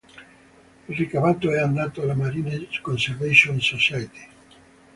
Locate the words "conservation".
2.81-3.59